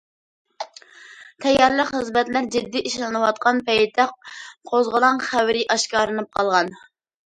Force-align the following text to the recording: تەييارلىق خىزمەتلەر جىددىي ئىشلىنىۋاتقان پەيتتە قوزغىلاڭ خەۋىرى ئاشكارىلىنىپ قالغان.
تەييارلىق 1.45 1.91
خىزمەتلەر 1.91 2.49
جىددىي 2.57 2.87
ئىشلىنىۋاتقان 2.93 3.63
پەيتتە 3.71 4.09
قوزغىلاڭ 4.75 5.25
خەۋىرى 5.31 5.67
ئاشكارىلىنىپ 5.73 6.39
قالغان. 6.39 6.79